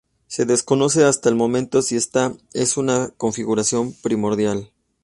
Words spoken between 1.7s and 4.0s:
si esta es una configuración